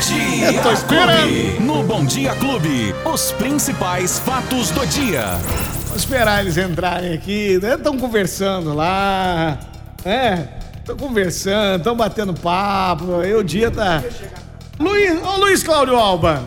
Dia 0.00 0.62
tô 0.62 0.72
esperando. 0.72 1.22
Clube. 1.22 1.60
No 1.60 1.82
Bom 1.82 2.04
Dia 2.04 2.34
Clube, 2.34 2.94
os 3.04 3.32
principais 3.32 4.18
fatos 4.18 4.70
do 4.70 4.86
dia. 4.86 5.24
Vou 5.86 5.96
esperar 5.96 6.42
eles 6.42 6.58
entrarem 6.58 7.14
aqui. 7.14 7.58
Estão 7.62 7.96
conversando 7.96 8.74
lá. 8.74 9.58
É, 10.04 10.48
estão 10.76 10.96
conversando, 10.98 11.78
estão 11.78 11.96
batendo 11.96 12.34
papo. 12.34 13.20
Aí 13.20 13.34
o 13.34 13.42
dia 13.42 13.70
tá. 13.70 14.02
Luiz, 14.78 15.18
ô 15.22 15.36
Luiz 15.38 15.62
Cláudio 15.62 15.96
Alba. 15.96 16.42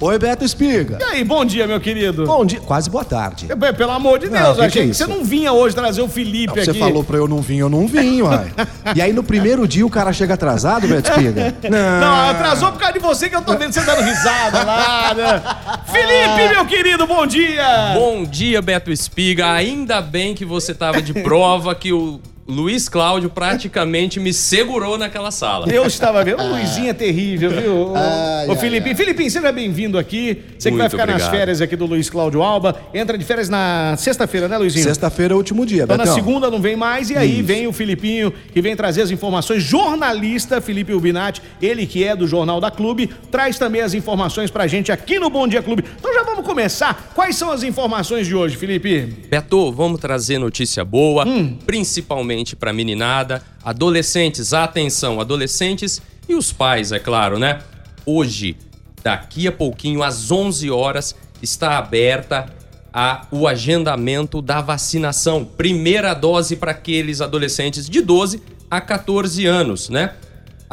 Oi, 0.00 0.16
Beto 0.16 0.44
Espiga. 0.44 0.98
E 1.00 1.02
aí, 1.02 1.24
bom 1.24 1.44
dia, 1.44 1.66
meu 1.66 1.80
querido. 1.80 2.24
Bom 2.24 2.44
dia, 2.46 2.60
quase 2.60 2.88
boa 2.88 3.04
tarde. 3.04 3.48
É, 3.50 3.72
Pelo 3.72 3.90
amor 3.90 4.20
de 4.20 4.30
Não, 4.30 4.40
Deus, 4.40 4.56
que 4.56 4.62
achei 4.62 4.70
que 4.70 4.78
é 4.78 4.90
que 4.92 4.94
você 4.96 5.06
não 5.08 5.24
vinha 5.24 5.52
hoje 5.52 5.74
trazer 5.74 6.00
o 6.02 6.08
Felipe 6.08 6.54
Você 6.64 6.70
aqui. 6.70 6.78
falou 6.78 7.02
pra 7.02 7.16
eu 7.16 7.26
não 7.26 7.42
vir, 7.42 7.58
eu 7.58 7.68
não 7.68 7.84
vim, 7.88 8.22
uai. 8.22 8.52
E 8.94 9.02
aí 9.02 9.12
no 9.12 9.24
primeiro 9.24 9.66
dia 9.66 9.84
o 9.84 9.90
cara 9.90 10.12
chega 10.12 10.34
atrasado, 10.34 10.86
Beto 10.86 11.10
Espiga? 11.10 11.52
Não, 11.68 12.30
atrasou 12.30 12.70
por 12.70 12.78
causa 12.78 12.94
de 12.94 13.00
você 13.00 13.28
que 13.28 13.34
eu 13.34 13.42
tô 13.42 13.56
vendo 13.56 13.72
você 13.72 13.80
dando 13.80 14.02
risada 14.02 14.62
lá, 14.62 15.14
né? 15.14 15.42
Felipe, 15.90 16.54
meu 16.54 16.64
querido, 16.66 17.06
bom 17.06 17.26
dia! 17.26 17.92
Bom 17.94 18.24
dia, 18.24 18.62
Beto 18.62 18.92
Espiga. 18.92 19.50
Ainda 19.52 20.00
bem 20.00 20.32
que 20.34 20.44
você 20.44 20.72
tava 20.74 21.02
de 21.02 21.12
prova 21.12 21.74
que 21.74 21.92
o 21.92 22.20
Luiz 22.50 22.88
Cláudio 22.88 23.28
praticamente 23.28 24.18
me 24.18 24.32
segurou 24.32 24.96
naquela 24.96 25.30
sala. 25.30 25.68
Eu 25.70 25.84
estava 25.86 26.24
vendo. 26.24 26.40
O 26.42 26.48
Luizinho 26.52 26.88
é 26.88 26.94
terrível, 26.94 27.50
viu? 27.50 27.88
Ô, 27.90 27.94
Ai, 27.94 28.48
Ô, 28.48 28.56
Filipinho. 28.56 28.96
Filipinho, 28.96 29.30
seja 29.30 29.52
bem-vindo 29.52 29.98
aqui. 29.98 30.40
Você 30.58 30.70
que 30.70 30.76
vai 30.78 30.88
ficar 30.88 31.04
nas 31.04 31.16
obrigado. 31.16 31.30
férias 31.30 31.60
aqui 31.60 31.76
do 31.76 31.84
Luiz 31.84 32.08
Cláudio 32.08 32.40
Alba. 32.42 32.80
Entra 32.94 33.18
de 33.18 33.24
férias 33.26 33.50
na 33.50 33.94
sexta-feira, 33.98 34.48
né, 34.48 34.56
Luizinho? 34.56 34.82
Sexta-feira 34.82 35.34
é 35.34 35.36
o 35.36 35.36
último 35.36 35.66
dia, 35.66 35.82
Então 35.82 35.98
na 35.98 36.04
Betão. 36.04 36.14
segunda 36.14 36.50
não 36.50 36.58
vem 36.58 36.74
mais, 36.74 37.10
e 37.10 37.18
aí 37.18 37.34
Isso. 37.40 37.44
vem 37.44 37.66
o 37.66 37.72
Filipinho, 37.72 38.32
que 38.54 38.62
vem 38.62 38.74
trazer 38.74 39.02
as 39.02 39.10
informações. 39.10 39.62
Jornalista 39.62 40.58
Felipe 40.62 40.94
Ubinati, 40.94 41.42
ele 41.60 41.84
que 41.86 42.02
é 42.02 42.16
do 42.16 42.26
Jornal 42.26 42.62
da 42.62 42.70
Clube, 42.70 43.10
traz 43.30 43.58
também 43.58 43.82
as 43.82 43.92
informações 43.92 44.50
pra 44.50 44.66
gente 44.66 44.90
aqui 44.90 45.18
no 45.18 45.28
Bom 45.28 45.46
Dia 45.46 45.60
Clube. 45.62 45.84
Então 45.98 46.14
já 46.14 46.22
vamos 46.22 46.46
começar. 46.46 47.12
Quais 47.14 47.36
são 47.36 47.50
as 47.52 47.62
informações 47.62 48.26
de 48.26 48.34
hoje, 48.34 48.56
Felipe? 48.56 49.00
Beto, 49.28 49.70
vamos 49.70 50.00
trazer 50.00 50.38
notícia 50.38 50.82
boa, 50.82 51.28
Hum. 51.28 51.58
principalmente 51.66 52.37
pra 52.56 52.72
meninada, 52.72 53.42
adolescentes, 53.64 54.52
atenção, 54.52 55.20
adolescentes 55.20 56.00
e 56.28 56.34
os 56.34 56.52
pais, 56.52 56.92
é 56.92 56.98
claro, 56.98 57.38
né? 57.38 57.60
Hoje, 58.04 58.56
daqui 59.02 59.46
a 59.46 59.52
pouquinho, 59.52 60.02
às 60.02 60.30
11 60.30 60.70
horas, 60.70 61.14
está 61.42 61.78
aberta 61.78 62.46
a, 62.92 63.26
o 63.30 63.46
agendamento 63.46 64.42
da 64.42 64.60
vacinação. 64.60 65.44
Primeira 65.44 66.14
dose 66.14 66.56
para 66.56 66.72
aqueles 66.72 67.20
adolescentes 67.20 67.88
de 67.88 68.00
12 68.00 68.42
a 68.70 68.80
14 68.80 69.46
anos, 69.46 69.88
né? 69.88 70.14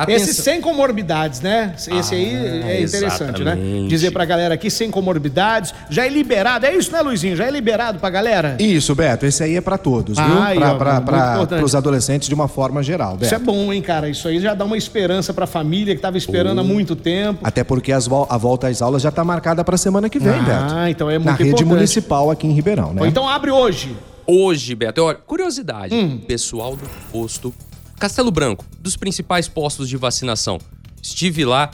Esse 0.08 0.34
sem 0.34 0.60
comorbidades, 0.60 1.40
né? 1.42 1.74
Esse 1.78 1.90
aí 1.92 2.36
Ah, 2.36 2.70
é 2.72 2.82
interessante, 2.84 3.44
né? 3.44 3.52
exatamente. 3.54 3.88
Dizer 3.88 4.12
pra 4.12 4.26
galera 4.26 4.54
aqui 4.54 4.70
sem 4.70 4.92
comorbidades. 4.92 5.74
Já 5.90 6.06
é 6.06 6.10
liberado, 6.10 6.66
é 6.66 6.76
isso, 6.76 6.92
né, 6.92 7.02
Luizinho? 7.02 7.36
Já 7.36 7.46
é 7.46 7.52
liberado 7.52 8.00
pra 8.00 8.10
galera? 8.10 8.58
Isso, 8.60 8.94
Beto, 8.94 9.26
esse 9.26 9.42
aí 9.44 9.56
é 9.56 9.62
pra 9.62 9.78
todos, 9.78 10.18
viu? 10.18 10.26
Ah, 10.28 10.48
aí, 10.48 10.58
pra, 10.58 10.74
ó, 10.74 10.78
pra, 10.78 11.02
pra, 11.02 11.46
pros 11.48 11.74
adolescentes 11.76 12.28
de 12.28 12.34
uma 12.36 12.48
forma 12.48 12.84
geral, 12.84 13.14
Beto. 13.14 13.26
Isso 13.26 13.36
é 13.36 13.40
bom, 13.40 13.72
hein, 13.72 13.82
cara? 13.82 14.10
Isso 14.10 14.28
aí 14.28 14.40
já 14.40 14.54
dá 14.54 14.66
uma 14.66 14.78
esperança 14.78 15.34
pra 15.34 15.48
família 15.48 15.96
que 15.96 16.02
tava 16.02 16.18
esperando 16.18 16.60
há 16.60 16.64
muito 16.64 16.96
tempo. 16.96 17.40
Até 17.44 17.64
porque 17.64 17.92
as 17.92 18.06
a 18.30 18.38
volta 18.38 18.68
às 18.68 18.82
aulas 18.82 19.02
já 19.02 19.12
tá 19.12 19.24
marcada 19.24 19.64
pra 19.64 19.78
semana 19.78 20.10
que 20.10 20.20
vem, 20.20 20.30
Ah, 20.34 20.40
Beto. 20.42 20.90
então 20.90 21.10
é 21.10 21.18
Na 21.18 21.26
muito 21.26 21.38
rede 21.40 21.50
importante. 21.52 21.66
municipal 21.74 22.30
aqui 22.32 22.48
em 22.48 22.52
Ribeirão, 22.52 22.94
né? 22.94 23.08
Então 23.08 23.28
abre 23.28 23.50
hoje. 23.52 23.96
Hoje, 24.28 24.74
Beto, 24.76 25.04
olha, 25.04 25.18
curiosidade, 25.26 25.94
Hum. 25.96 26.20
pessoal 26.28 26.76
do 26.76 26.84
posto 27.12 27.54
Castelo 28.00 28.30
Branco, 28.30 28.66
dos 28.80 28.98
principais 28.98 29.48
postos 29.48 29.88
de 29.88 29.96
vacinação. 29.96 30.60
Estive 31.02 31.46
lá, 31.46 31.72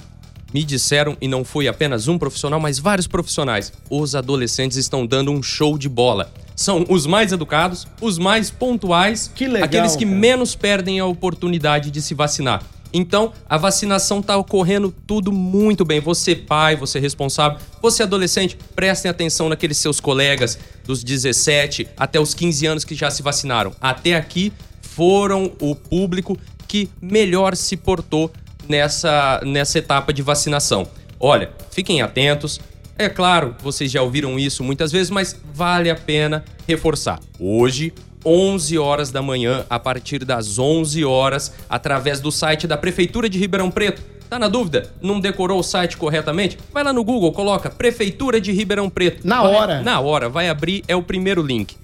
me 0.53 0.63
disseram, 0.63 1.17
e 1.19 1.27
não 1.27 1.43
foi 1.43 1.67
apenas 1.67 2.07
um 2.07 2.17
profissional, 2.17 2.59
mas 2.59 2.77
vários 2.77 3.07
profissionais. 3.07 3.73
Os 3.89 4.13
adolescentes 4.13 4.77
estão 4.77 5.05
dando 5.05 5.31
um 5.31 5.41
show 5.41 5.77
de 5.77 5.89
bola. 5.89 6.31
São 6.55 6.85
os 6.89 7.07
mais 7.07 7.31
educados, 7.31 7.87
os 7.99 8.19
mais 8.19 8.51
pontuais, 8.51 9.31
legal, 9.39 9.63
aqueles 9.63 9.95
que 9.95 10.05
cara. 10.05 10.17
menos 10.17 10.53
perdem 10.53 10.99
a 10.99 11.05
oportunidade 11.05 11.89
de 11.89 12.01
se 12.01 12.13
vacinar. 12.13 12.61
Então, 12.93 13.31
a 13.49 13.57
vacinação 13.57 14.19
está 14.19 14.37
ocorrendo 14.37 14.93
tudo 15.07 15.31
muito 15.31 15.85
bem. 15.85 16.01
Você, 16.01 16.35
pai, 16.35 16.75
você 16.75 16.99
responsável, 16.99 17.57
você 17.81 18.03
adolescente, 18.03 18.57
prestem 18.75 19.09
atenção 19.09 19.47
naqueles 19.49 19.77
seus 19.77 19.99
colegas 19.99 20.59
dos 20.85 21.03
17 21.03 21.87
até 21.97 22.19
os 22.19 22.33
15 22.33 22.65
anos 22.65 22.83
que 22.83 22.93
já 22.93 23.09
se 23.09 23.23
vacinaram. 23.23 23.73
Até 23.79 24.15
aqui 24.15 24.51
foram 24.95 25.51
o 25.61 25.73
público 25.75 26.37
que 26.67 26.89
melhor 27.01 27.55
se 27.55 27.77
portou 27.77 28.31
nessa, 28.67 29.41
nessa 29.45 29.79
etapa 29.79 30.13
de 30.13 30.21
vacinação. 30.21 30.87
Olha, 31.19 31.51
fiquem 31.71 32.01
atentos. 32.01 32.59
É 32.97 33.07
claro, 33.09 33.55
vocês 33.61 33.89
já 33.91 34.01
ouviram 34.01 34.37
isso 34.37 34.63
muitas 34.63 34.91
vezes, 34.91 35.09
mas 35.09 35.39
vale 35.53 35.89
a 35.89 35.95
pena 35.95 36.43
reforçar. 36.67 37.19
Hoje, 37.39 37.93
11 38.25 38.77
horas 38.77 39.11
da 39.11 39.21
manhã, 39.21 39.65
a 39.69 39.79
partir 39.79 40.23
das 40.25 40.59
11 40.59 41.03
horas, 41.05 41.53
através 41.69 42.19
do 42.19 42.31
site 42.31 42.67
da 42.67 42.77
Prefeitura 42.77 43.27
de 43.29 43.39
Ribeirão 43.39 43.71
Preto. 43.71 44.01
Tá 44.29 44.37
na 44.37 44.47
dúvida? 44.47 44.91
Não 45.01 45.19
decorou 45.19 45.59
o 45.59 45.63
site 45.63 45.97
corretamente? 45.97 46.57
Vai 46.71 46.83
lá 46.83 46.93
no 46.93 47.03
Google, 47.03 47.31
coloca 47.31 47.69
Prefeitura 47.69 48.39
de 48.39 48.51
Ribeirão 48.51 48.89
Preto. 48.89 49.25
Na 49.27 49.41
Vai- 49.41 49.55
hora. 49.55 49.81
Na 49.81 49.99
hora, 49.99 50.29
vai 50.29 50.47
abrir, 50.49 50.83
é 50.87 50.95
o 50.95 51.01
primeiro 51.03 51.41
link. 51.41 51.75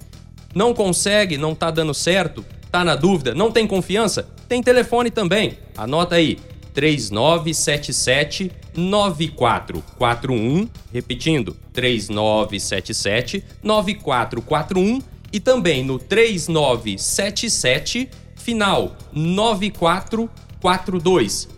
Não 0.54 0.72
consegue, 0.72 1.36
não 1.36 1.54
tá 1.54 1.70
dando 1.70 1.92
certo, 1.92 2.44
tá 2.70 2.84
na 2.84 2.94
dúvida, 2.94 3.34
não 3.34 3.50
tem 3.50 3.66
confiança? 3.66 4.28
Tem 4.48 4.62
telefone 4.62 5.10
também. 5.10 5.58
Anota 5.76 6.14
aí: 6.16 6.38
3977 6.74 8.52
9441, 8.76 10.68
repetindo, 10.92 11.56
3977 11.72 13.42
9441 13.62 15.00
e 15.32 15.40
também 15.40 15.82
no 15.84 15.98
3977 15.98 18.10
final 18.36 18.94
9442. 19.12 21.48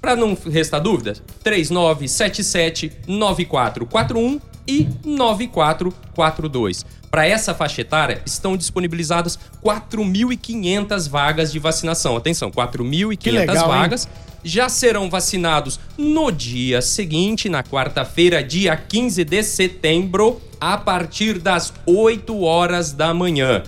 Para 0.00 0.16
não 0.16 0.36
restar 0.50 0.80
dúvidas, 0.80 1.22
3977 1.44 2.92
9441 3.06 4.40
e 4.66 4.88
9442. 5.04 6.84
Para 7.10 7.26
essa 7.26 7.54
faixa 7.54 7.82
etária, 7.82 8.22
estão 8.24 8.56
disponibilizadas 8.56 9.38
4.500 9.62 11.08
vagas 11.10 11.52
de 11.52 11.58
vacinação. 11.58 12.16
Atenção, 12.16 12.50
Que 12.50 12.56
4.500 12.56 13.32
legal, 13.32 13.56
hein? 13.56 13.68
vagas. 13.68 14.08
Já 14.44 14.68
serão 14.68 15.08
vacinados 15.08 15.78
no 15.96 16.32
dia 16.32 16.82
seguinte, 16.82 17.48
na 17.48 17.62
quarta-feira, 17.62 18.42
dia 18.42 18.76
15 18.76 19.24
de 19.24 19.42
setembro, 19.42 20.40
a 20.60 20.76
partir 20.76 21.38
das 21.38 21.72
8 21.86 22.40
horas 22.42 22.92
da 22.92 23.12
manhã. 23.14 23.62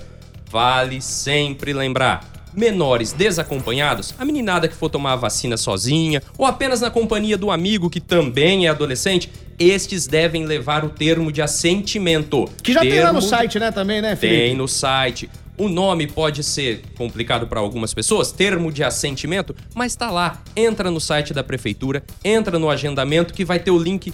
Vale 0.51 1.01
sempre 1.01 1.73
lembrar: 1.73 2.25
menores 2.57 3.13
desacompanhados, 3.13 4.15
a 4.19 4.25
meninada 4.25 4.69
que 4.69 4.75
for 4.75 4.89
tomar 4.89 5.13
a 5.13 5.17
vacina 5.17 5.57
sozinha 5.57 6.23
ou 6.39 6.47
apenas 6.47 6.81
na 6.81 6.91
companhia 6.91 7.37
do 7.37 7.51
amigo 7.51 7.91
que 7.91 8.01
também 8.01 8.67
é 8.67 8.71
adolescente, 8.71 9.31
estes 9.59 10.07
devem 10.07 10.45
levar 10.45 10.85
o 10.85 10.91
termo 10.91 11.31
de 11.31 11.41
assentimento. 11.43 12.49
Que 12.63 12.73
já 12.73 12.81
tem 12.81 13.01
lá 13.01 13.13
no 13.13 13.21
Termo 13.21 13.23
site, 13.23 13.59
né, 13.59 13.71
também, 13.71 14.03
né, 14.03 14.17
Felipe? 14.17 14.39
Tem 14.39 14.55
no 14.55 14.67
site. 14.67 15.31
O 15.57 15.69
nome 15.69 16.09
pode 16.09 16.43
ser 16.43 16.83
complicado 16.99 17.47
para 17.47 17.61
algumas 17.61 17.95
pessoas, 17.95 18.33
termo 18.33 18.73
de 18.73 18.83
assentimento, 18.83 19.55
mas 19.73 19.95
tá 19.95 20.11
lá. 20.11 20.43
Entra 20.57 20.91
no 20.91 21.01
site 21.01 21.33
da 21.33 21.45
prefeitura, 21.45 22.03
entra 22.25 22.59
no 22.59 22.69
agendamento 22.69 23.33
que 23.33 23.45
vai 23.45 23.61
ter 23.61 23.71
o 23.71 23.79
link 23.79 24.13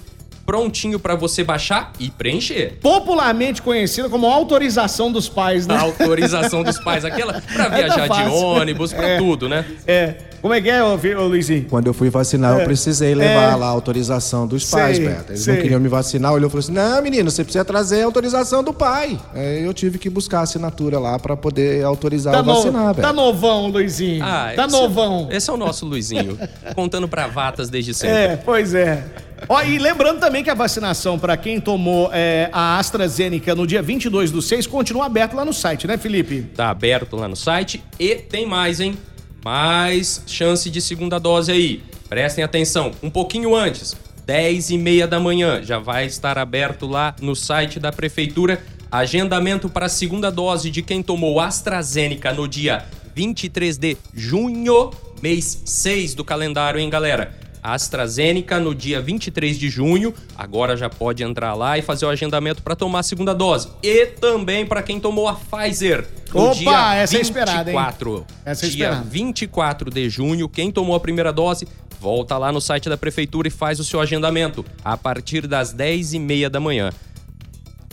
prontinho 0.55 0.99
para 0.99 1.15
você 1.15 1.44
baixar 1.44 1.93
e 2.00 2.11
preencher. 2.11 2.77
Popularmente 2.83 3.62
conhecida 3.62 4.09
como 4.09 4.27
autorização 4.27 5.12
dos 5.12 5.28
pais, 5.28 5.65
né? 5.65 5.77
A 5.77 5.83
autorização 5.83 6.65
dos 6.65 6.77
pais, 6.81 7.05
aquela 7.05 7.41
para 7.41 7.69
viajar 7.71 8.09
de 8.09 8.22
ônibus, 8.28 8.93
para 8.93 9.11
É. 9.11 9.19
tudo, 9.19 9.49
né? 9.49 9.65
É. 9.87 10.15
Como 10.43 10.55
é 10.55 10.61
que 10.61 10.71
é, 10.71 10.83
ô, 10.83 10.97
Fi- 10.99 11.15
ô 11.15 11.28
Luizinho? 11.28 11.66
Quando 11.69 11.87
eu 11.87 11.93
fui 11.94 12.08
vacinar, 12.11 12.58
É. 12.58 12.62
eu 12.62 12.64
precisei 12.64 13.14
levar 13.14 13.52
É. 13.52 13.55
lá 13.55 13.67
a 13.67 13.70
autorização 13.70 14.44
dos 14.47 14.69
pais, 14.69 14.97
Sei, 14.97 15.06
Beto. 15.06 15.32
Eles 15.32 15.43
sei. 15.43 15.55
não 15.55 15.62
queriam 15.62 15.79
me 15.79 15.87
vacinar, 15.88 16.32
olhou 16.32 16.49
e 16.49 16.50
falou 16.50 16.61
assim: 16.61 16.73
não, 16.73 17.00
menino, 17.02 17.31
você 17.31 17.44
precisa 17.44 17.64
trazer 17.64 18.00
a 18.02 18.06
autorização 18.06 18.64
do 18.64 18.73
pai. 18.73 19.20
Aí 19.35 19.62
eu 19.62 19.73
tive 19.75 19.99
que 19.99 20.11
buscar 20.11 20.41
a 20.41 20.43
assinatura 20.43 20.99
lá 20.99 21.17
pra 21.19 21.37
poder 21.37 21.85
autorizar 21.85 22.32
Tá, 22.32 22.38
eu 22.41 22.43
no- 22.44 22.55
vacinar, 22.55 22.87
Beto. 22.94 23.02
tá 23.06 23.12
novão, 23.12 23.69
Luizinho. 23.69 24.25
Ah, 24.25 24.50
tá 24.56 24.64
esse- 24.64 24.73
novão. 24.73 25.29
Esse 25.31 25.49
é 25.49 25.52
o 25.52 25.56
nosso 25.58 25.85
Luizinho, 25.87 26.37
contando 26.75 27.06
bravatas 27.06 27.69
desde 27.69 27.93
sempre. 27.94 28.17
É, 28.17 28.37
pois 28.37 28.75
é. 28.75 29.05
Ó, 29.52 29.61
e 29.62 29.81
lembrando 29.81 30.20
também 30.20 30.44
que 30.44 30.50
a 30.50 30.55
vacinação 30.55 31.19
para 31.19 31.37
quem 31.37 31.61
tomou 31.61 32.08
é, 32.12 32.49
a 32.52 32.79
AstraZeneca 32.79 33.52
no 33.52 33.67
dia 33.67 33.82
22 33.82 34.31
do 34.31 34.41
6 34.41 34.64
continua 34.69 35.06
aberta 35.06 35.35
lá 35.35 35.44
no 35.44 35.52
site, 35.52 35.88
né, 35.88 35.99
Felipe? 35.99 36.43
Tá 36.55 36.70
aberto 36.70 37.17
lá 37.17 37.26
no 37.26 37.35
site 37.35 37.82
e 37.99 38.14
tem 38.14 38.47
mais, 38.47 38.79
hein? 38.79 38.97
Mais 39.44 40.23
chance 40.25 40.70
de 40.70 40.81
segunda 40.81 41.19
dose 41.19 41.50
aí. 41.50 41.82
Prestem 42.08 42.44
atenção, 42.44 42.93
um 43.02 43.11
pouquinho 43.11 43.56
antes, 43.56 43.97
10 44.25 44.70
e 44.70 44.79
meia 44.79 45.08
da 45.08 45.19
manhã, 45.19 45.61
já 45.64 45.81
vai 45.81 46.06
estar 46.06 46.38
aberto 46.38 46.87
lá 46.87 47.17
no 47.20 47.35
site 47.35 47.81
da 47.81 47.91
prefeitura 47.91 48.62
agendamento 48.88 49.69
para 49.69 49.87
a 49.87 49.88
segunda 49.88 50.31
dose 50.31 50.70
de 50.70 50.81
quem 50.81 51.02
tomou 51.02 51.41
AstraZeneca 51.41 52.32
no 52.32 52.47
dia 52.47 52.85
23 53.17 53.76
de 53.79 53.97
junho, 54.14 54.93
mês 55.20 55.62
6 55.64 56.14
do 56.14 56.25
calendário, 56.25 56.79
hein, 56.79 56.88
galera? 56.88 57.50
AstraZeneca 57.62 58.59
no 58.59 58.75
dia 58.75 59.01
23 59.01 59.59
de 59.59 59.69
junho. 59.69 60.15
Agora 60.37 60.77
já 60.77 60.89
pode 60.89 61.23
entrar 61.23 61.55
lá 61.55 61.79
e 61.79 61.83
fazer 61.83 62.07
o 62.07 62.09
agendamento 62.09 62.62
para 62.62 62.75
tomar 62.75 63.01
a 63.01 63.03
segunda 63.03 63.35
dose. 63.35 63.69
E 63.83 64.07
também 64.07 64.67
para 64.67 64.83
quem 64.83 65.01
tomou 65.01 65.29
a 65.29 65.35
Pfizer. 65.35 66.07
No 66.33 66.47
Opa, 66.47 66.55
dia 66.55 66.95
essa 66.97 67.17
é 67.17 67.21
esperada, 67.21 67.71
hein? 67.71 67.77
24. 67.77 68.27
Essa 68.45 68.67
é 68.67 68.69
dia 68.69 68.85
esperada. 68.87 69.09
24 69.11 69.91
de 69.91 70.09
junho, 70.09 70.49
quem 70.49 70.71
tomou 70.71 70.95
a 70.95 71.01
primeira 71.01 71.33
dose, 71.33 71.67
volta 72.01 72.39
lá 72.39 72.53
no 72.53 72.61
site 72.61 72.89
da 72.89 72.97
prefeitura 72.97 73.49
e 73.49 73.51
faz 73.51 73.81
o 73.81 73.85
seu 73.85 74.01
agendamento 74.01 74.65
a 74.85 74.97
partir 74.97 75.47
das 75.47 75.75
10h30 75.75 76.49
da 76.49 76.61
manhã. 76.61 76.93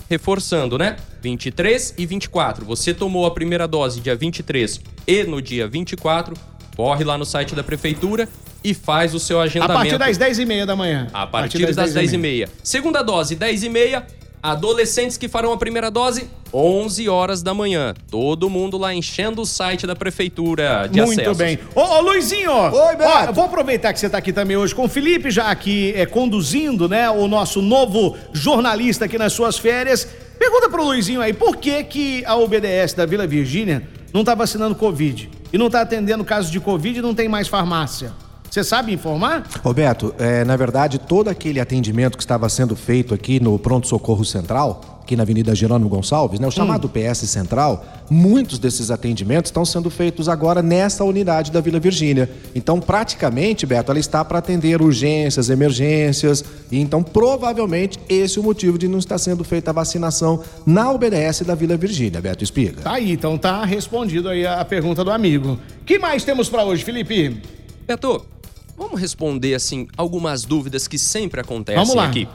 Reforçando, 0.09 0.77
né? 0.77 0.95
23 1.21 1.95
e 1.97 2.05
24. 2.05 2.65
Você 2.65 2.93
tomou 2.93 3.25
a 3.25 3.31
primeira 3.31 3.67
dose 3.67 3.99
dia 3.99 4.15
23 4.15 4.79
e 5.05 5.23
no 5.23 5.41
dia 5.41 5.67
24, 5.67 6.33
corre 6.75 7.03
lá 7.03 7.17
no 7.17 7.25
site 7.25 7.53
da 7.53 7.63
prefeitura 7.63 8.29
e 8.67 8.73
faz 8.73 9.15
o 9.15 9.19
seu 9.19 9.39
A 9.39 9.43
agendamento. 9.43 9.97
partir 9.97 9.97
das 9.97 10.17
10h30 10.17 10.65
da 10.65 10.75
manhã. 10.75 11.07
A 11.13 11.25
partir 11.25 11.65
das 11.73 11.93
10h30. 11.93 12.49
Segunda 12.61 13.01
dose, 13.01 13.33
10h30. 13.37 14.03
Adolescentes 14.43 15.17
que 15.17 15.27
farão 15.27 15.51
a 15.51 15.57
primeira 15.57 15.89
dose, 15.89 16.29
11 16.53 17.09
horas 17.09 17.41
da 17.41 17.53
manhã. 17.53 17.93
Todo 18.11 18.49
mundo 18.49 18.77
lá 18.77 18.93
enchendo 18.93 19.41
o 19.41 19.45
site 19.45 19.87
da 19.87 19.95
prefeitura 19.95 20.87
de 20.91 21.01
Muito 21.01 21.19
acessos. 21.21 21.37
bem. 21.37 21.57
Ô, 21.73 21.81
ô, 21.81 22.01
Luizinho! 22.01 22.51
Oi, 22.51 22.95
Beto. 22.95 23.09
Ó, 23.09 23.23
eu 23.23 23.33
vou 23.33 23.45
aproveitar 23.45 23.93
que 23.93 23.99
você 23.99 24.09
tá 24.09 24.17
aqui 24.17 24.31
também 24.31 24.55
hoje 24.55 24.75
com 24.75 24.83
o 24.85 24.87
Felipe, 24.89 25.31
já 25.31 25.49
aqui 25.49 25.91
é, 25.95 26.05
conduzindo, 26.05 26.87
né, 26.87 27.09
o 27.09 27.27
nosso 27.27 27.61
novo 27.61 28.15
jornalista 28.31 29.05
aqui 29.05 29.17
nas 29.17 29.33
suas 29.33 29.57
férias. 29.57 30.07
Pergunta 30.37 30.69
pro 30.69 30.83
Luizinho 30.83 31.21
aí, 31.21 31.33
por 31.33 31.55
que 31.57 31.83
que 31.85 32.23
a 32.25 32.35
UBDS 32.35 32.93
da 32.93 33.05
Vila 33.05 33.25
Virgínia 33.25 33.87
não 34.13 34.23
tá 34.23 34.35
vacinando 34.35 34.75
Covid? 34.75 35.29
E 35.51 35.57
não 35.57 35.69
tá 35.69 35.81
atendendo 35.81 36.23
casos 36.23 36.51
de 36.51 36.59
Covid 36.59 36.99
e 36.99 37.01
não 37.01 37.15
tem 37.15 37.27
mais 37.27 37.47
farmácia? 37.47 38.13
Você 38.49 38.63
sabe 38.63 38.93
informar? 38.93 39.47
Roberto, 39.63 40.13
é, 40.17 40.43
na 40.43 40.55
verdade, 40.55 40.97
todo 40.97 41.27
aquele 41.27 41.59
atendimento 41.59 42.17
que 42.17 42.23
estava 42.23 42.47
sendo 42.49 42.75
feito 42.75 43.13
aqui 43.13 43.39
no 43.39 43.59
Pronto 43.59 43.87
Socorro 43.87 44.25
Central, 44.25 44.97
aqui 45.07 45.15
na 45.15 45.23
Avenida 45.23 45.55
Jerônimo 45.55 45.89
Gonçalves, 45.89 46.37
né, 46.37 46.45
o 46.47 46.51
chamado 46.51 46.89
PS 46.89 47.19
Central, 47.29 47.85
muitos 48.09 48.59
desses 48.59 48.91
atendimentos 48.91 49.47
estão 49.47 49.63
sendo 49.63 49.89
feitos 49.89 50.27
agora 50.27 50.61
nessa 50.61 51.03
unidade 51.05 51.49
da 51.49 51.61
Vila 51.61 51.79
Virgínia. 51.79 52.29
Então, 52.53 52.81
praticamente, 52.81 53.65
Beto, 53.65 53.89
ela 53.89 53.99
está 53.99 54.25
para 54.25 54.39
atender 54.39 54.81
urgências, 54.81 55.49
emergências, 55.49 56.43
e 56.69 56.79
então 56.79 57.01
provavelmente 57.01 57.97
esse 58.09 58.37
é 58.37 58.41
o 58.41 58.43
motivo 58.43 58.77
de 58.77 58.89
não 58.89 58.99
estar 58.99 59.17
sendo 59.17 59.45
feita 59.45 59.71
a 59.71 59.73
vacinação 59.73 60.41
na 60.65 60.91
UBS 60.91 61.41
da 61.45 61.55
Vila 61.55 61.77
Virgínia, 61.77 62.19
Beto 62.19 62.43
Espiga. 62.43 62.81
Tá 62.81 62.93
aí, 62.93 63.11
então 63.11 63.37
tá 63.37 63.63
respondido 63.63 64.27
aí 64.27 64.45
a 64.45 64.65
pergunta 64.65 65.05
do 65.05 65.11
amigo. 65.11 65.57
que 65.85 65.97
mais 65.97 66.25
temos 66.25 66.49
pra 66.49 66.65
hoje, 66.65 66.83
Felipe? 66.83 67.41
Beto, 67.87 68.25
vamos 68.77 69.01
responder 69.01 69.55
assim 69.55 69.87
algumas 69.97 70.43
dúvidas 70.43 70.87
que 70.87 70.99
sempre 70.99 71.41
acontecem 71.41 71.79
Vamos 71.81 71.95
lá. 71.95 72.07
aqui. 72.07 72.27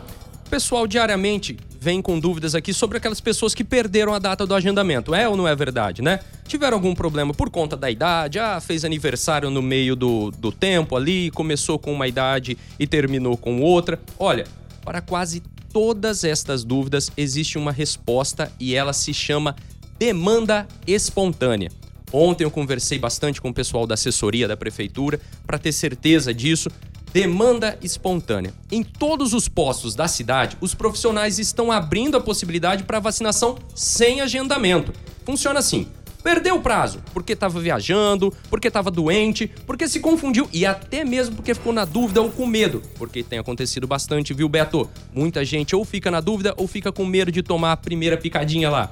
O 0.47 0.51
pessoal 0.51 0.87
diariamente 0.87 1.57
vem 1.81 2.03
com 2.03 2.21
dúvidas 2.21 2.55
aqui 2.55 2.75
sobre 2.75 2.99
aquelas 2.99 3.21
pessoas 3.21 3.55
que 3.55 3.65
perderam 3.65 4.13
a 4.13 4.19
data 4.19 4.47
do 4.47 4.55
agendamento. 4.55 5.15
É 5.15 5.27
ou 5.27 5.37
não 5.37 5.49
é 5.49 5.57
verdade, 5.57 6.03
né? 6.03 6.21
Tiveram 6.47 6.77
algum 6.77 6.95
problema 6.95 7.33
por 7.33 7.49
conta 7.49 7.77
da 7.77 7.91
idade, 7.91 8.39
ah, 8.39 8.61
fez 8.61 8.85
aniversário 8.85 9.49
no 9.51 9.63
meio 9.63 9.97
do, 9.97 10.31
do 10.31 10.53
tempo 10.53 10.95
ali, 10.95 11.31
começou 11.31 11.79
com 11.79 11.93
uma 11.93 12.07
idade 12.07 12.59
e 12.79 12.87
terminou 12.87 13.37
com 13.37 13.63
outra. 13.63 13.99
Olha, 14.19 14.47
para 14.85 15.01
quase 15.01 15.43
todas 15.73 16.23
estas 16.23 16.63
dúvidas 16.65 17.11
existe 17.17 17.57
uma 17.57 17.73
resposta 17.73 18.53
e 18.61 18.75
ela 18.75 18.93
se 18.93 19.15
chama 19.15 19.57
demanda 19.99 20.69
espontânea. 20.87 21.71
Ontem 22.13 22.45
eu 22.45 22.51
conversei 22.51 22.99
bastante 22.99 23.41
com 23.41 23.49
o 23.49 23.55
pessoal 23.55 23.87
da 23.87 23.95
assessoria 23.95 24.47
da 24.47 24.57
prefeitura 24.57 25.19
para 25.47 25.59
ter 25.59 25.73
certeza 25.73 26.35
disso. 26.35 26.69
Demanda 27.13 27.79
espontânea. 27.83 28.55
Em 28.71 28.83
todos 28.83 29.33
os 29.33 29.49
postos 29.49 29.95
da 29.95 30.09
cidade, 30.09 30.57
os 30.61 30.75
profissionais 30.75 31.39
estão 31.39 31.71
abrindo 31.71 32.17
a 32.17 32.21
possibilidade 32.21 32.85
para 32.85 33.01
vacinação 33.01 33.59
sem 33.75 34.21
agendamento. 34.21 34.93
Funciona 35.25 35.59
assim: 35.59 35.87
perdeu 36.23 36.57
o 36.57 36.63
prazo 36.63 37.03
porque 37.13 37.33
estava 37.35 37.61
viajando, 37.61 38.33
porque 38.49 38.69
estava 38.69 38.91
doente, 38.91 39.51
porque 39.67 39.89
se 39.89 40.01
confundiu 40.01 40.49
e 40.53 40.65
até 40.65 41.05
mesmo 41.05 41.37
porque 41.37 41.55
ficou 41.55 41.73
na 41.73 41.85
dúvida 41.85 42.23
ou 42.23 42.31
com 42.31 42.47
medo, 42.47 42.83
porque 42.97 43.23
tem 43.23 43.39
acontecido 43.39 43.87
bastante, 43.87 44.33
viu, 44.33 44.49
Beto? 44.49 44.89
Muita 45.13 45.45
gente 45.45 45.77
ou 45.77 45.85
fica 45.85 46.11
na 46.11 46.21
dúvida 46.21 46.55
ou 46.57 46.67
fica 46.67 46.91
com 46.91 47.05
medo 47.05 47.31
de 47.31 47.43
tomar 47.43 47.73
a 47.73 47.77
primeira 47.77 48.17
picadinha 48.17 48.71
lá. 48.71 48.91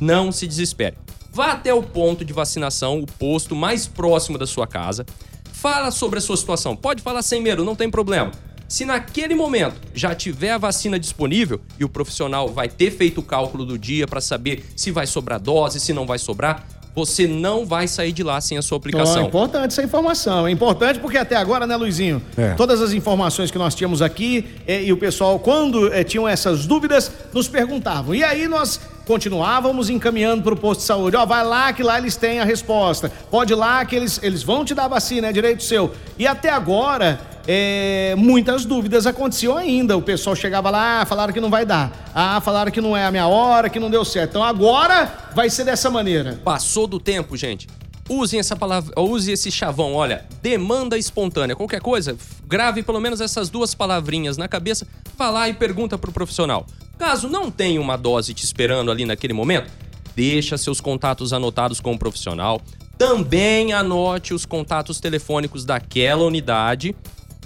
Não 0.00 0.32
se 0.32 0.46
desespere. 0.46 0.96
Vá 1.32 1.52
até 1.52 1.72
o 1.72 1.82
ponto 1.82 2.24
de 2.24 2.32
vacinação, 2.32 3.00
o 3.00 3.06
posto 3.06 3.56
mais 3.56 3.86
próximo 3.86 4.36
da 4.36 4.46
sua 4.46 4.66
casa. 4.66 5.06
Fala 5.52 5.90
sobre 5.90 6.18
a 6.18 6.22
sua 6.22 6.36
situação. 6.36 6.76
Pode 6.76 7.02
falar 7.02 7.22
sem 7.22 7.40
medo, 7.40 7.64
não 7.64 7.74
tem 7.74 7.90
problema. 7.90 8.32
Se 8.68 8.84
naquele 8.84 9.34
momento 9.34 9.80
já 9.94 10.14
tiver 10.14 10.50
a 10.50 10.58
vacina 10.58 10.98
disponível 10.98 11.60
e 11.78 11.84
o 11.84 11.88
profissional 11.88 12.48
vai 12.48 12.68
ter 12.68 12.90
feito 12.90 13.18
o 13.18 13.22
cálculo 13.22 13.64
do 13.64 13.78
dia 13.78 14.06
para 14.06 14.20
saber 14.20 14.64
se 14.74 14.90
vai 14.90 15.06
sobrar 15.06 15.38
dose, 15.38 15.78
se 15.78 15.92
não 15.92 16.06
vai 16.06 16.18
sobrar, 16.18 16.66
você 16.94 17.26
não 17.26 17.64
vai 17.64 17.88
sair 17.88 18.12
de 18.12 18.22
lá 18.22 18.40
sem 18.40 18.58
a 18.58 18.62
sua 18.62 18.76
é 18.76 18.78
aplicação. 18.78 19.26
importante 19.26 19.72
essa 19.72 19.82
informação. 19.82 20.46
É 20.46 20.50
importante 20.50 21.00
porque 21.00 21.16
até 21.16 21.36
agora, 21.36 21.66
né, 21.66 21.76
Luizinho? 21.76 22.22
É. 22.36 22.54
Todas 22.54 22.80
as 22.80 22.92
informações 22.92 23.50
que 23.50 23.58
nós 23.58 23.74
tínhamos 23.74 24.02
aqui 24.02 24.44
eh, 24.66 24.84
e 24.84 24.92
o 24.92 24.96
pessoal, 24.96 25.38
quando 25.38 25.92
eh, 25.92 26.04
tinham 26.04 26.28
essas 26.28 26.66
dúvidas, 26.66 27.10
nos 27.32 27.48
perguntavam. 27.48 28.14
E 28.14 28.22
aí 28.22 28.46
nós 28.46 28.78
continuávamos 29.06 29.90
encaminhando 29.90 30.42
para 30.42 30.54
o 30.54 30.56
posto 30.56 30.80
de 30.80 30.86
saúde. 30.86 31.16
Ó, 31.16 31.26
vai 31.26 31.44
lá 31.44 31.72
que 31.72 31.82
lá 31.82 31.98
eles 31.98 32.16
têm 32.16 32.40
a 32.40 32.44
resposta. 32.44 33.10
Pode 33.30 33.52
ir 33.52 33.56
lá 33.56 33.84
que 33.84 33.96
eles, 33.96 34.20
eles 34.22 34.42
vão 34.42 34.64
te 34.64 34.74
dar 34.74 34.84
a 34.84 34.88
vacina, 34.88 35.28
é 35.28 35.32
direito 35.32 35.62
seu. 35.62 35.92
E 36.18 36.26
até 36.26 36.50
agora, 36.50 37.20
eh, 37.46 38.14
muitas 38.16 38.64
dúvidas 38.64 39.06
aconteciam 39.06 39.56
ainda. 39.56 39.96
O 39.96 40.02
pessoal 40.02 40.36
chegava 40.36 40.70
lá, 40.70 41.02
ah, 41.02 41.06
falaram 41.06 41.32
que 41.32 41.40
não 41.40 41.50
vai 41.50 41.66
dar. 41.66 42.10
Ah, 42.14 42.40
falaram 42.40 42.70
que 42.70 42.80
não 42.80 42.96
é 42.96 43.04
a 43.04 43.10
minha 43.10 43.26
hora, 43.26 43.68
que 43.68 43.80
não 43.80 43.90
deu 43.90 44.04
certo. 44.04 44.30
Então 44.30 44.44
agora 44.44 45.30
vai 45.34 45.50
ser 45.50 45.64
dessa 45.64 45.90
maneira. 45.90 46.40
Passou 46.44 46.86
do 46.86 47.00
tempo, 47.00 47.36
gente. 47.36 47.66
Usem 48.08 48.40
essa 48.40 48.56
palavra, 48.56 48.92
use 49.00 49.30
esse 49.30 49.50
chavão, 49.50 49.94
olha, 49.94 50.24
demanda 50.42 50.98
espontânea. 50.98 51.54
Qualquer 51.54 51.80
coisa, 51.80 52.16
grave 52.46 52.82
pelo 52.82 53.00
menos 53.00 53.20
essas 53.20 53.48
duas 53.48 53.74
palavrinhas 53.74 54.36
na 54.36 54.48
cabeça, 54.48 54.86
lá 55.18 55.48
e 55.48 55.54
pergunta 55.54 55.96
pro 55.96 56.10
profissional. 56.10 56.66
Caso 57.02 57.28
não 57.28 57.50
tenha 57.50 57.80
uma 57.80 57.96
dose 57.96 58.32
te 58.32 58.44
esperando 58.44 58.88
ali 58.88 59.04
naquele 59.04 59.32
momento, 59.32 59.68
deixa 60.14 60.56
seus 60.56 60.80
contatos 60.80 61.32
anotados 61.32 61.80
com 61.80 61.92
o 61.92 61.98
profissional. 61.98 62.62
Também 62.96 63.72
anote 63.72 64.32
os 64.32 64.46
contatos 64.46 65.00
telefônicos 65.00 65.64
daquela 65.64 66.22
unidade, 66.22 66.94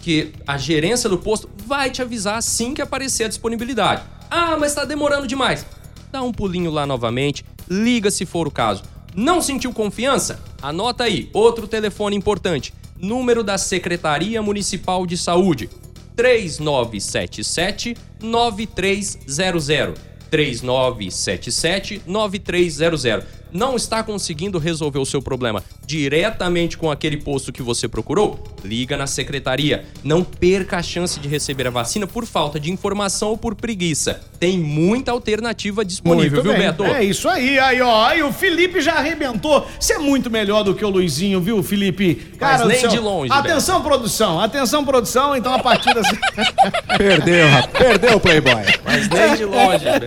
que 0.03 0.35
a 0.47 0.59
gerência 0.59 1.09
do 1.09 1.17
posto 1.17 1.49
vai 1.65 1.91
te 1.91 2.03
avisar 2.03 2.37
assim 2.37 2.75
que 2.75 2.83
aparecer 2.83 3.25
a 3.25 3.29
disponibilidade. 3.29 4.03
Ah, 4.31 4.59
mas 4.61 4.75
tá 4.75 4.85
demorando 4.85 5.27
demais. 5.27 5.65
Dá 6.13 6.21
um 6.21 6.33
pulinho 6.33 6.71
lá 6.71 6.85
novamente, 6.85 7.43
liga 7.67 8.11
se 8.11 8.27
for 8.27 8.47
o 8.47 8.51
caso. 8.51 8.83
Não 9.15 9.41
sentiu 9.41 9.73
confiança? 9.73 10.39
Anota 10.61 11.05
aí, 11.05 11.31
outro 11.33 11.67
telefone 11.67 12.15
importante. 12.15 12.75
Número 12.99 13.43
da 13.43 13.57
Secretaria 13.57 14.43
Municipal 14.43 15.07
de 15.07 15.17
Saúde: 15.17 15.71
3977 16.17 17.95
9300. 18.21 19.95
3977 20.31 22.01
9300. 22.07 23.25
Não 23.57 23.75
está 23.75 24.03
conseguindo 24.03 24.59
resolver 24.59 24.99
o 24.99 25.07
seu 25.07 25.23
problema 25.23 25.65
diretamente 25.87 26.77
com 26.77 26.91
aquele 26.91 27.17
posto 27.17 27.51
que 27.51 27.63
você 27.63 27.89
procurou? 27.89 28.39
Liga 28.63 28.99
na 28.99 29.07
secretaria. 29.07 29.87
Não 30.05 30.23
perca 30.23 30.77
a 30.77 30.83
chance 30.83 31.19
de 31.19 31.27
receber 31.27 31.67
a 31.67 31.71
vacina 31.71 32.07
por 32.07 32.27
falta 32.27 32.61
de 32.61 32.71
informação 32.71 33.31
ou 33.31 33.39
por 33.39 33.55
preguiça. 33.55 34.21
Tem 34.39 34.59
muita 34.59 35.11
alternativa 35.11 35.83
disponível, 35.83 36.43
Muito 36.43 36.43
viu, 36.43 36.53
bem. 36.53 36.63
Beto? 36.67 36.85
É 36.85 37.03
isso 37.03 37.29
aí, 37.31 37.59
aí, 37.59 37.81
ó. 37.81 38.05
Aí 38.05 38.23
o 38.23 38.31
Felipe 38.31 38.83
já 38.83 38.95
arrebentou. 38.95 39.67
Você 39.81 39.95
é 39.95 39.99
muito 39.99 40.29
melhor 40.29 40.63
do 40.63 40.75
que 40.75 40.85
o 40.85 40.91
Luizinho, 40.91 41.41
viu, 41.41 41.63
Felipe? 41.63 42.35
Mas 42.39 42.61
do 42.61 42.69
nem 42.69 42.87
de 42.87 42.99
longe, 42.99 43.33
Atenção, 43.33 43.83
produção. 43.83 44.39
Atenção, 44.39 44.85
produção. 44.85 45.35
Então, 45.35 45.55
a 45.55 45.59
partir 45.61 45.95
das. 45.95 46.07
Perdeu, 46.99 47.49
rapaz. 47.49 47.73
Perdeu 47.73 48.17
o 48.17 48.21
Playboy. 48.21 48.63
Mas 48.97 49.09
nem 49.09 49.37
de 49.37 49.45
longe, 49.45 49.85
Beto. 49.85 50.07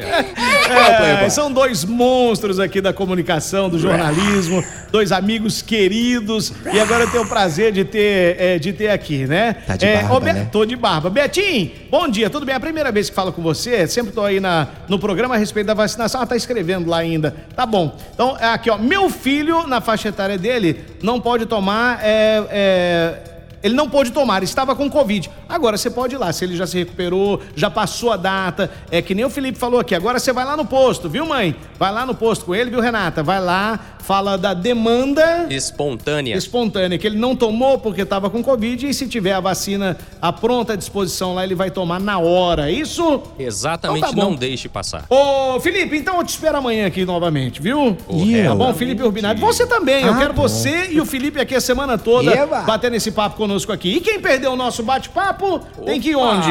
É, 0.69 1.29
são 1.29 1.51
dois 1.51 1.83
monstros 1.83 2.59
aqui 2.59 2.81
da 2.81 2.93
comunicação, 2.93 3.69
do 3.69 3.77
jornalismo, 3.79 4.63
dois 4.91 5.11
amigos 5.11 5.61
queridos. 5.61 6.53
E 6.71 6.79
agora 6.79 7.03
eu 7.03 7.11
tenho 7.11 7.23
o 7.23 7.27
prazer 7.27 7.71
de 7.71 7.83
ter, 7.85 8.35
é, 8.39 8.59
de 8.59 8.73
ter 8.73 8.89
aqui, 8.89 9.25
né? 9.25 9.53
Tá 9.65 9.75
de 9.75 9.85
É, 9.85 10.01
barba, 10.01 10.19
Be- 10.19 10.33
né? 10.33 10.47
Tô 10.51 10.65
de 10.65 10.75
barba. 10.75 11.09
Betinho, 11.09 11.71
bom 11.89 12.07
dia, 12.07 12.29
tudo 12.29 12.45
bem? 12.45 12.53
É 12.53 12.57
a 12.57 12.59
primeira 12.59 12.91
vez 12.91 13.09
que 13.09 13.15
falo 13.15 13.31
com 13.33 13.41
você, 13.41 13.87
sempre 13.87 14.11
tô 14.11 14.23
aí 14.23 14.39
na, 14.39 14.67
no 14.87 14.99
programa 14.99 15.35
a 15.35 15.37
respeito 15.37 15.67
da 15.67 15.73
vacinação. 15.73 16.21
Ah, 16.21 16.25
tá 16.25 16.35
escrevendo 16.35 16.89
lá 16.89 16.97
ainda. 16.97 17.35
Tá 17.55 17.65
bom. 17.65 17.97
Então, 18.13 18.37
é 18.39 18.45
aqui, 18.47 18.69
ó. 18.69 18.77
Meu 18.77 19.09
filho, 19.09 19.65
na 19.67 19.81
faixa 19.81 20.09
etária 20.09 20.37
dele, 20.37 20.79
não 21.01 21.19
pode 21.19 21.45
tomar. 21.45 21.99
é, 22.03 22.43
é, 22.49 23.13
ele 23.63 23.73
não 23.75 23.89
pôde 23.89 24.11
tomar, 24.11 24.43
estava 24.43 24.75
com 24.75 24.89
Covid. 24.89 25.29
Agora 25.47 25.77
você 25.77 25.89
pode 25.89 26.15
ir 26.15 26.17
lá, 26.17 26.31
se 26.31 26.45
ele 26.45 26.55
já 26.55 26.65
se 26.67 26.77
recuperou, 26.77 27.41
já 27.55 27.69
passou 27.69 28.11
a 28.11 28.17
data. 28.17 28.69
É 28.91 29.01
que 29.01 29.13
nem 29.15 29.25
o 29.25 29.29
Felipe 29.29 29.57
falou 29.57 29.79
aqui. 29.79 29.93
Agora 29.95 30.19
você 30.19 30.31
vai 30.33 30.45
lá 30.45 30.55
no 30.57 30.65
posto, 30.65 31.09
viu, 31.09 31.25
mãe? 31.25 31.55
Vai 31.77 31.91
lá 31.91 32.05
no 32.05 32.13
posto 32.15 32.45
com 32.45 32.55
ele, 32.55 32.69
viu, 32.69 32.79
Renata? 32.79 33.21
Vai 33.23 33.39
lá, 33.41 33.79
fala 33.99 34.37
da 34.37 34.53
demanda 34.53 35.47
Espontânea. 35.49 36.35
espontânea, 36.35 36.97
que 36.97 37.05
ele 37.07 37.17
não 37.17 37.35
tomou 37.35 37.77
porque 37.77 38.01
estava 38.01 38.29
com 38.29 38.43
Covid 38.43 38.87
e 38.87 38.93
se 38.93 39.07
tiver 39.07 39.33
a 39.33 39.39
vacina 39.39 39.97
à 40.21 40.31
pronta 40.31 40.75
disposição 40.77 41.33
lá, 41.35 41.43
ele 41.43 41.55
vai 41.55 41.69
tomar 41.71 41.99
na 41.99 42.17
hora. 42.19 42.71
Isso? 42.71 43.21
Exatamente, 43.37 43.99
Então 43.99 44.13
tá 44.13 44.21
não 44.21 44.35
deixe 44.35 44.67
passar. 44.69 45.05
Ô, 45.09 45.59
Felipe, 45.59 45.97
então 45.97 46.17
eu 46.17 46.23
te 46.23 46.29
espero 46.29 46.57
amanhã 46.57 46.87
aqui 46.87 47.05
novamente, 47.05 47.61
viu? 47.61 47.95
Tá 47.95 48.13
eu? 48.13 48.55
bom, 48.55 48.73
Felipe 48.73 49.03
Urbinati? 49.03 49.39
Você 49.41 49.65
também. 49.65 50.05
eu 50.05 50.13
Ah, 50.13 50.17
quero 50.17 50.33
bom. 50.33 50.41
você 50.43 50.87
e 50.91 50.99
o 51.01 51.05
Felipe 51.05 51.39
aqui 51.39 51.55
a 51.55 51.61
semana 51.61 51.97
toda 51.97 52.31
Eba! 52.31 52.61
batendo 52.61 52.95
esse 52.95 53.11
papo 53.11 53.37
conosco 53.49 53.71
aqui. 53.71 53.95
E 53.95 53.99
quem 53.99 54.19
perdeu 54.19 54.51
o 54.51 54.55
nosso 54.55 54.83
bate-papo 54.83 55.59
tem 55.83 55.99
que 55.99 56.09
ir 56.09 56.15
onde? 56.15 56.49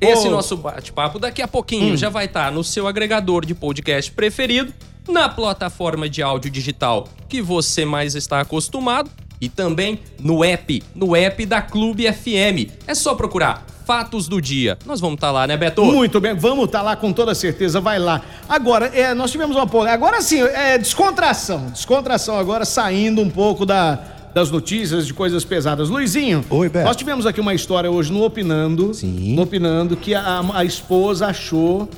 Esse 0.00 0.26
Ô. 0.26 0.30
nosso 0.32 0.56
bate-papo 0.56 1.20
daqui 1.20 1.40
a 1.40 1.46
pouquinho 1.46 1.96
já 1.96 2.08
vai 2.08 2.24
estar 2.24 2.50
no 2.50 2.64
seu 2.64 2.88
agregador 2.88 3.46
de 3.46 3.54
podcast 3.54 4.10
preferido, 4.10 4.74
na 5.08 5.28
plataforma 5.28 6.08
de 6.08 6.20
áudio 6.20 6.50
digital 6.50 7.06
que 7.28 7.40
você 7.40 7.84
mais 7.84 8.16
está 8.16 8.40
acostumado 8.40 9.08
e 9.40 9.48
também 9.48 10.00
no 10.18 10.42
app, 10.44 10.82
no 10.94 11.14
app 11.14 11.46
da 11.46 11.62
Clube 11.62 12.10
FM. 12.12 12.72
É 12.86 12.94
só 12.94 13.14
procurar 13.14 13.64
Fatos 13.86 14.26
do 14.26 14.40
Dia. 14.40 14.78
Nós 14.86 15.00
vamos 15.00 15.16
estar 15.16 15.30
lá, 15.30 15.46
né, 15.46 15.56
Beto? 15.56 15.84
Muito 15.84 16.20
bem, 16.20 16.34
vamos 16.34 16.66
estar 16.66 16.82
lá 16.82 16.96
com 16.96 17.12
toda 17.12 17.34
certeza, 17.34 17.80
vai 17.80 17.98
lá. 17.98 18.22
Agora, 18.48 18.86
é, 18.86 19.12
nós 19.14 19.30
tivemos 19.30 19.54
uma 19.54 19.66
polêmica. 19.66 19.94
Agora 19.94 20.22
sim, 20.22 20.40
é 20.40 20.78
descontração. 20.78 21.66
Descontração 21.66 22.38
agora 22.38 22.64
saindo 22.64 23.20
um 23.20 23.28
pouco 23.28 23.66
da, 23.66 24.13
das 24.34 24.50
notícias 24.50 25.06
de 25.06 25.14
coisas 25.14 25.44
pesadas. 25.44 25.88
Luizinho, 25.88 26.44
Oi, 26.50 26.68
Beto. 26.68 26.84
nós 26.84 26.96
tivemos 26.96 27.24
aqui 27.24 27.40
uma 27.40 27.54
história 27.54 27.88
hoje 27.90 28.12
no 28.12 28.24
Opinando. 28.24 28.92
Sim. 28.92 29.34
No 29.34 29.42
Opinando, 29.42 29.96
que 29.96 30.12
a, 30.14 30.44
a 30.52 30.64
esposa 30.64 31.26
achou 31.28 31.88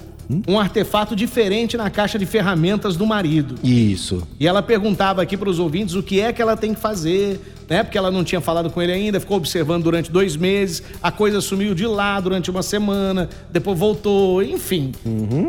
um 0.49 0.59
artefato 0.59 1.14
diferente 1.14 1.76
na 1.76 1.88
caixa 1.90 2.18
de 2.18 2.26
ferramentas 2.26 2.97
do 2.97 3.06
marido. 3.06 3.54
Isso. 3.62 4.26
E 4.40 4.47
ela 4.47 4.62
perguntava 4.62 5.23
aqui 5.23 5.37
para 5.37 5.49
os 5.49 5.59
ouvintes 5.59 5.95
o 5.95 6.02
que 6.02 6.21
é 6.21 6.33
que 6.33 6.42
ela 6.42 6.56
tem 6.56 6.75
que 6.75 6.80
fazer, 6.80 7.40
né? 7.68 7.83
Porque 7.83 7.97
ela 7.99 8.11
não 8.11 8.23
tinha 8.25 8.40
falado 8.40 8.71
com 8.71 8.80
ele 8.83 8.92
ainda, 8.92 9.18
ficou 9.21 9.37
observando 9.37 9.85
durante 9.85 10.11
dois 10.11 10.37
meses, 10.37 10.83
a 11.02 11.11
coisa 11.11 11.40
sumiu 11.40 11.75
de 11.75 11.87
lá 11.87 12.18
durante 12.21 12.50
uma 12.50 12.62
semana, 12.62 13.28
depois 13.50 13.78
voltou, 13.78 14.42
enfim. 14.42 14.92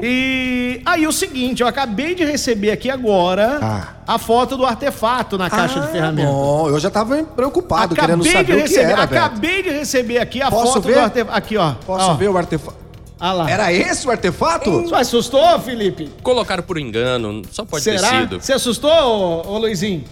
E 0.02 0.82
aí 0.86 1.06
o 1.08 1.12
seguinte, 1.12 1.62
eu 1.62 1.68
acabei 1.68 2.14
de 2.16 2.24
receber 2.24 2.72
aqui 2.72 2.90
agora 2.90 3.60
Ah. 3.62 3.88
a 4.16 4.18
foto 4.18 4.58
do 4.58 4.66
artefato 4.66 5.38
na 5.38 5.50
caixa 5.50 5.80
de 5.80 5.88
ferramentas. 5.92 6.32
Bom, 6.32 6.70
eu 6.70 6.80
já 6.80 6.90
tava 6.90 7.24
preocupado, 7.24 7.96
querendo 7.96 8.22
Acabei 8.24 8.32
de 8.32 8.38
saber 8.38 8.54
o 8.54 8.56
que 8.56 8.62
receber, 8.70 8.92
era, 8.92 9.04
acabei 9.04 9.64
de 9.64 9.70
receber 9.70 10.18
aqui 10.20 10.42
a 10.42 10.50
Posso 10.50 10.74
foto 10.74 10.88
ver? 10.88 10.94
do 10.96 11.00
artefato. 11.00 11.38
Aqui, 11.38 11.58
ó. 11.58 11.74
Posso 11.86 12.12
ó. 12.12 12.14
ver 12.16 12.30
o 12.30 12.38
artefato? 12.38 12.87
Ah 13.20 13.34
lá. 13.34 13.50
Era 13.50 13.74
esse 13.74 14.08
o 14.08 14.12
artefato? 14.12 14.70
Você 14.84 14.94
assustou, 14.96 15.60
Felipe? 15.60 16.10
Colocaram 16.22 16.62
por 16.64 16.78
engano, 16.78 17.42
só 17.52 17.66
pode 17.66 17.84
Será? 17.84 18.10
ter 18.10 18.20
sido. 18.22 18.42
Você 18.42 18.54
assustou, 18.54 18.92
ô, 18.92 19.54
ô 19.54 19.58
Luizinho? 19.58 20.04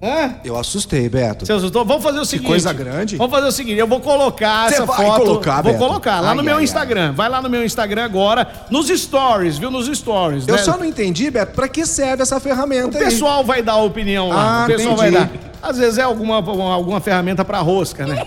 Hã? 0.00 0.34
Eu 0.44 0.56
assustei, 0.56 1.08
Beto. 1.08 1.44
Você 1.44 1.52
assustou? 1.52 1.84
Vamos 1.84 2.04
fazer 2.04 2.20
o 2.20 2.24
seguinte. 2.24 2.46
coisa 2.46 2.72
grande. 2.72 3.16
Vamos 3.16 3.32
fazer 3.34 3.48
o 3.48 3.50
seguinte, 3.52 3.78
eu 3.78 3.86
vou 3.88 3.98
colocar 3.98 4.68
Você 4.68 4.74
essa 4.76 4.86
vai 4.86 4.96
foto. 5.04 5.24
colocar, 5.24 5.54
Vou 5.62 5.72
Beto? 5.72 5.84
colocar 5.84 6.20
lá 6.20 6.28
Ai, 6.30 6.36
no 6.36 6.42
meu 6.44 6.58
ai, 6.58 6.62
Instagram. 6.64 7.12
Vai 7.14 7.28
lá 7.28 7.42
no 7.42 7.50
meu 7.50 7.64
Instagram 7.64 8.04
agora, 8.04 8.46
nos 8.70 8.86
stories, 8.88 9.58
viu? 9.58 9.72
Nos 9.72 9.86
stories. 9.98 10.46
Eu 10.46 10.54
né? 10.54 10.62
só 10.62 10.76
não 10.76 10.84
entendi, 10.84 11.28
Beto, 11.32 11.52
pra 11.52 11.66
que 11.66 11.84
serve 11.84 12.22
essa 12.22 12.36
O 12.36 12.40
ferramenta 12.40 12.96
aí? 12.96 13.04
pessoal 13.06 13.42
vai 13.44 13.60
dar 13.60 13.72
a 13.72 13.82
opinião 13.82 14.28
lá. 14.28 14.60
Ah, 14.60 14.64
o 14.64 14.66
pessoal 14.68 14.94
entendi. 14.94 15.10
vai 15.16 15.26
dar. 15.26 15.30
Às 15.60 15.78
vezes 15.78 15.98
é 15.98 16.02
alguma, 16.02 16.36
alguma 16.36 17.00
ferramenta 17.00 17.44
pra 17.44 17.58
rosca, 17.58 18.06
né? 18.06 18.24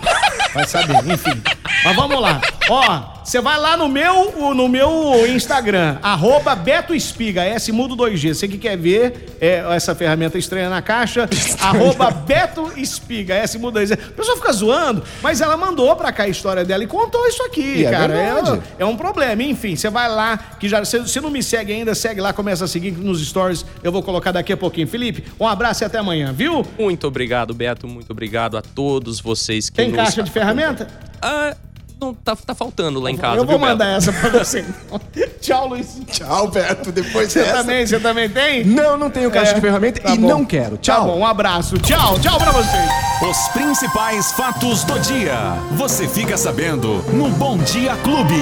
Vai 0.52 0.66
saber, 0.68 0.98
enfim. 1.10 1.40
Mas 1.84 1.96
vamos 1.96 2.20
lá. 2.20 2.40
Ó, 2.70 3.12
você 3.24 3.40
vai 3.40 3.58
lá 3.58 3.76
no 3.76 3.88
meu, 3.88 4.54
no 4.54 4.68
meu 4.68 5.26
Instagram, 5.28 5.98
arroba 6.02 6.54
Beto 6.54 6.94
Espiga, 6.94 7.44
S 7.44 7.72
mudo 7.72 7.96
2G. 7.96 8.34
Você 8.34 8.46
que 8.46 8.56
quer 8.56 8.76
ver 8.76 9.36
é, 9.40 9.64
essa 9.74 9.92
ferramenta 9.94 10.38
estranha 10.38 10.70
na 10.70 10.80
caixa, 10.80 11.28
arroba 11.60 12.10
Beto 12.10 12.72
Espiga, 12.76 13.34
S 13.34 13.58
mudo 13.58 13.80
2G. 13.80 13.94
O 14.10 14.12
pessoal 14.12 14.36
fica 14.36 14.52
zoando, 14.52 15.02
mas 15.20 15.40
ela 15.40 15.56
mandou 15.56 15.94
pra 15.96 16.12
cá 16.12 16.22
a 16.24 16.28
história 16.28 16.64
dela 16.64 16.84
e 16.84 16.86
contou 16.86 17.26
isso 17.26 17.42
aqui, 17.44 17.78
E 17.78 17.84
é 17.86 17.90
cara. 17.90 18.12
verdade. 18.14 18.62
é 18.78 18.84
um 18.84 18.96
problema. 18.96 19.42
Enfim, 19.42 19.74
você 19.74 19.90
vai 19.90 20.08
lá, 20.08 20.36
que 20.60 20.68
já. 20.68 20.84
Se, 20.84 21.08
se 21.08 21.20
não 21.20 21.30
me 21.30 21.42
segue 21.42 21.72
ainda, 21.72 21.94
segue 21.96 22.20
lá, 22.20 22.32
começa 22.32 22.64
a 22.64 22.68
seguir 22.68 22.92
nos 22.92 23.20
stories. 23.26 23.64
Eu 23.82 23.90
vou 23.90 24.02
colocar 24.04 24.30
daqui 24.30 24.52
a 24.52 24.56
pouquinho. 24.56 24.86
Felipe, 24.86 25.24
um 25.38 25.46
abraço 25.48 25.82
e 25.82 25.84
até 25.84 25.98
amanhã, 25.98 26.32
viu? 26.32 26.64
Muito 26.78 27.06
obrigado, 27.08 27.52
Beto. 27.52 27.88
Muito 27.88 28.10
obrigado 28.10 28.56
a 28.56 28.62
todos 28.62 29.20
vocês 29.20 29.68
que 29.68 29.76
Tem 29.76 29.88
nos 29.88 29.96
caixa 29.96 30.22
de 30.22 30.30
ferramenta? 30.30 30.86
Ah, 31.20 31.54
não, 32.02 32.14
tá, 32.14 32.36
tá 32.36 32.54
faltando 32.54 33.00
lá 33.00 33.10
em 33.10 33.16
casa, 33.16 33.36
Eu 33.36 33.44
vou 33.46 33.58
viu, 33.58 33.66
mandar 33.66 33.84
Beto? 33.86 34.10
essa 34.10 34.12
pra 34.12 34.30
você. 34.30 34.64
Tchau, 35.40 35.68
Luiz. 35.68 35.98
Tchau, 36.10 36.48
Beto. 36.48 36.92
Depois 36.92 37.32
Você 37.32 37.40
dessa... 37.40 37.58
também, 37.58 37.86
você 37.86 38.00
também 38.00 38.28
tem? 38.28 38.64
Não, 38.64 38.96
não 38.96 39.10
tenho 39.10 39.30
caixa 39.30 39.52
É, 39.52 39.54
de 39.54 39.60
ferramenta 39.60 40.00
tá 40.00 40.14
e 40.14 40.18
bom. 40.18 40.28
não 40.28 40.44
quero. 40.44 40.76
Tá 40.76 40.82
Tchau. 40.82 41.06
bom, 41.06 41.18
um 41.18 41.26
abraço. 41.26 41.78
Tchau, 41.78 42.18
tchau 42.20 42.38
pra 42.38 42.50
vocês. 42.52 42.90
Os 43.28 43.48
principais 43.52 44.32
fatos 44.32 44.84
do 44.84 44.98
dia. 45.00 45.54
Você 45.72 46.08
fica 46.08 46.36
sabendo 46.36 47.02
no 47.12 47.28
Bom 47.30 47.56
Dia 47.58 47.94
Clube. 48.02 48.34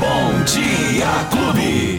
Bom 0.00 0.42
Dia 0.44 1.06
Clube. 1.30 1.94